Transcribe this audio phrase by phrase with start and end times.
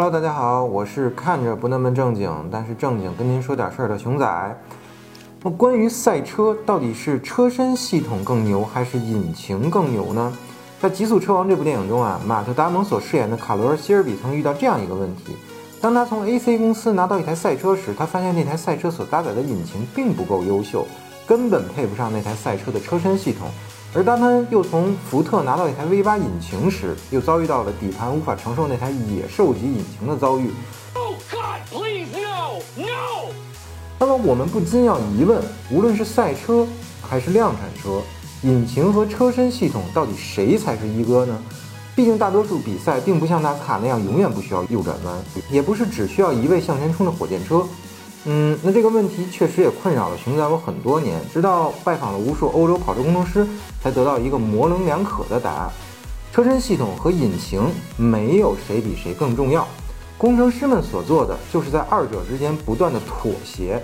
[0.00, 4.60] Hello，大家好，我是看着不那么正经，但是正经跟您说点事儿的熊仔。
[5.42, 10.32] 那关于赛车，到底是车身系统更牛，还是引擎更牛呢？
[10.80, 15.36] 在《极速车王》这部电影中啊，马特·达蒙所饰演的卡罗尔·希尔比曾遇到这样一个问题：
[15.80, 20.86] 当他从 AC 公司拿到一台赛车时，他发现那台赛车所搭载的引擎并不够优秀，
[21.26, 23.48] 根本配不上那台赛车的车身系统。
[23.94, 30.50] 而当他又从福特拿到一台 V8 引擎时，又遭遇到了底盘无法承受那台野兽级引擎的遭遇。
[33.98, 36.66] 那么我们不禁要疑问：无论是赛车
[37.02, 38.00] 还是量产车，
[38.42, 41.36] 引擎和车身系统到底谁才是一哥呢？
[41.96, 45.16] 毕竟大多数比赛并不像纳斯卡那样永远不需要右转弯，
[45.50, 47.66] 也不是只需要一味向前冲的火箭车。
[48.30, 53.46] 嗯，那这个问题确实也困扰了熊仔我很多年，直到拜访了无数欧洲跑车工程师，
[53.82, 55.70] 才得到一个模棱两可的答案：
[56.30, 57.62] 车身系统和引擎
[57.96, 59.66] 没有谁比谁更重要，
[60.18, 63.82] 工程师们所做的就是在二者之间不断的妥协。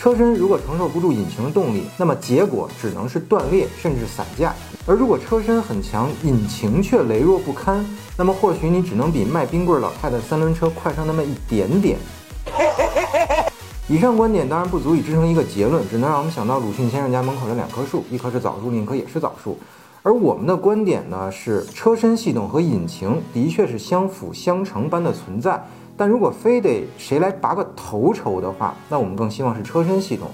[0.00, 4.54] 车身如果承受不住引擎的动力，那么结果只能是断裂甚至散架；
[4.86, 7.84] 而如果车身很强，引擎却羸弱不堪，
[8.16, 11.98] 那么或许你只能比卖冰棍老太太三轮车快上那么一点点。
[13.88, 19.58] 以上观点当然不足以支撑一个结论，只能让我们想到鲁迅先生家门口的两棵树，一棵是枣树，另一棵也是枣树。
[20.02, 25.62] 而我们的观点呢是，车身系统和引擎的确是相辅相成般的存在，
[25.96, 30.28] 但如果非得谁来拔个头筹的话，那我们更希望是车身系统。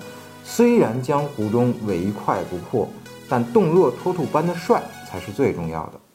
[0.45, 2.89] 虽然江湖中唯快不破，
[3.29, 6.08] 但动若脱兔般的帅才是最重要的。